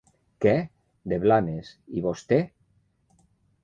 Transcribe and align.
Què? 0.45 0.53
De 1.13 1.21
Blanes, 1.27 1.71
i 2.01 2.05
vostè? 2.09 2.43